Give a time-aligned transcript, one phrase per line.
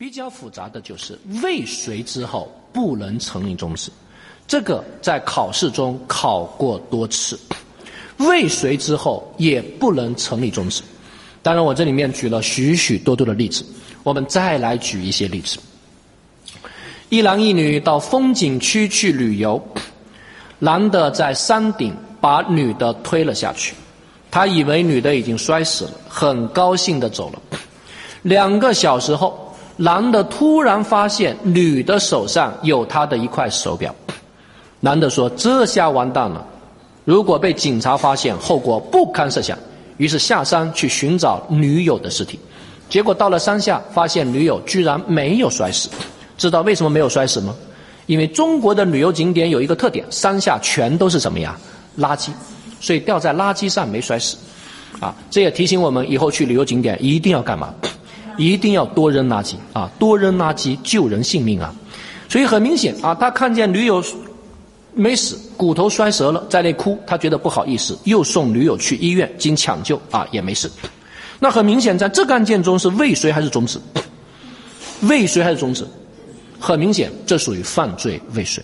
[0.00, 3.90] 比较复杂的就是未遂之后不能成立终止，
[4.48, 7.38] 这个在考试中考过多次。
[8.16, 10.82] 未遂之后也不能成立终止。
[11.42, 13.62] 当然，我这里面举了许许多多的例子，
[14.02, 15.58] 我们再来举一些例子。
[17.10, 19.62] 一男一女到风景区去旅游，
[20.58, 23.74] 男的在山顶把女的推了下去，
[24.30, 27.42] 他以为女的已经摔死了，很高兴的走了。
[28.22, 29.39] 两个小时后，
[29.80, 33.94] 男的突然发现女的手上有他的一块手表，
[34.80, 36.44] 男的说：“这下完蛋了，
[37.06, 39.56] 如果被警察发现，后果不堪设想。”
[39.96, 42.38] 于是下山去寻找女友的尸体，
[42.90, 45.88] 结果到了山下，发现女友居然没有摔死。
[46.36, 47.54] 知道为什么没有摔死吗？
[48.04, 51.58] 因为中国的旅游景点有一个特点，山下全都是什么呀？
[51.98, 52.28] 垃圾，
[52.82, 54.36] 所以掉在垃圾上没摔死。
[55.00, 57.74] 啊，这也提醒我们以后去旅游景点一定要干嘛？
[58.40, 59.90] 一定要多扔垃圾啊！
[59.98, 61.74] 多扔垃圾救人性命啊！
[62.28, 64.02] 所以很明显啊，他看见女友。
[64.92, 70.68] 没死，骨头摔折了，在那哭，他觉得不好意思，又送女友去医院，经抢救啊也没事。
[71.38, 73.78] 那很明显，在这个案件中是未遂还是终止？
[75.02, 75.86] 未遂还是终止？
[76.58, 78.62] 很明显，这属于犯罪未遂。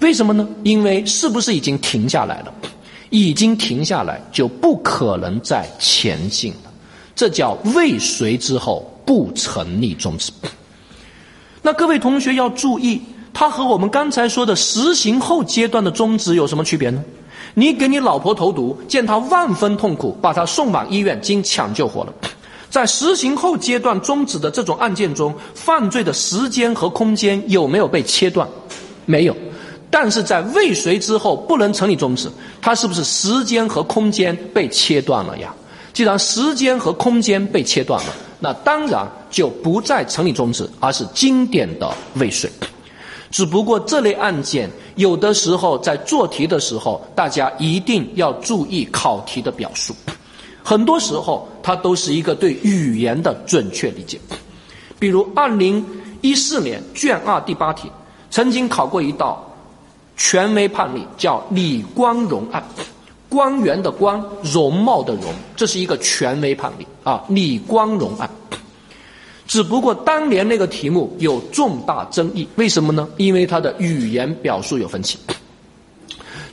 [0.00, 0.46] 为什么呢？
[0.64, 2.52] 因为是不是已经停下来了？
[3.10, 6.72] 已经停下来，就不可能再前进了。
[7.14, 10.30] 这叫未遂之后不成立终止。
[11.62, 13.00] 那各位同学要注意。
[13.32, 17.00] 它和我们刚才说的实行后阶段的终止有什么区别呢？
[17.54, 22.12] 你给你老婆投毒，见她万分痛苦，把她送往医院，经抢救活了。
[22.68, 28.48] 在实行后阶段终止的这种案件中，犯罪的时间和空间有没有被切断？
[29.06, 29.36] 没有。
[29.88, 32.28] 但是在未遂之后不能成立终止，
[32.60, 35.54] 它是不是时间和空间被切断了呀？
[35.92, 42.50] 既然时间和空间被切断了，那当然就不再成立中止，而是经典的未遂。
[43.30, 49.94] 只不过这类案件有的时候在做题的时候，大家一定要注意考题的表述。
[50.62, 54.18] 很多时候它都是一个对语言的准确理解。
[54.98, 55.84] 比如二零
[56.20, 57.90] 一四年卷二第八题，
[58.30, 59.44] 曾经考过一道
[60.16, 62.62] 权威判例，叫李光荣案。
[63.28, 65.24] 官员的官，容貌的容，
[65.54, 67.24] 这是一个权威判例啊。
[67.28, 68.28] 李光荣案。
[69.46, 73.08] 只不过当年那个题目有重大争议，为什么呢？
[73.16, 75.18] 因为他的语言表述有分歧。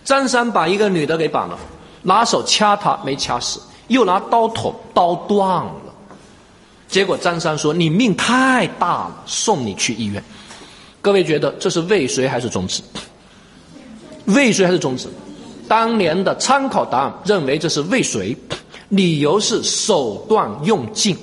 [0.03, 1.57] 张三把一个女的给绑了，
[2.03, 5.73] 拿手掐她没掐死，又拿刀捅，刀断了。
[6.87, 10.23] 结果张三说：“你命太大了，送你去医院。”
[11.01, 12.81] 各位觉得这是未遂还是终止？
[14.25, 15.09] 未遂还是终止？
[15.67, 18.35] 当年的参考答案认为这是未遂，
[18.89, 21.17] 理由是手段用尽。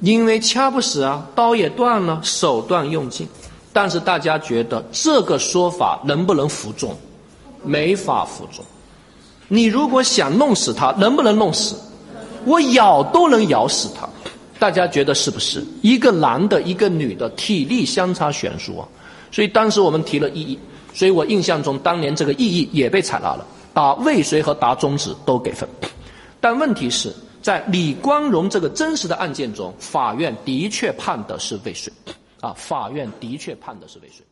[0.00, 3.26] 因为掐不死啊，刀也断了，手段用尽。
[3.72, 6.96] 但是大家觉得这个说法能不能服众？
[7.64, 8.64] 没法服众。
[9.48, 11.76] 你如果想弄死他，能不能弄死？
[12.44, 14.08] 我咬都能咬死他。
[14.58, 15.64] 大家觉得是不是？
[15.82, 18.86] 一个男的，一个女的，体力相差悬殊啊。
[19.32, 20.58] 所以当时我们提了异议，
[20.94, 25.68] 所以我印象中当年这个异议也被采纳了，答未遂和答终止都给分。
[26.40, 27.12] 但问题是。
[27.44, 31.92] 在李光荣这个真实的案件中，法院的确判的是未遂，
[32.40, 34.24] 啊，法院的确判的是未遂。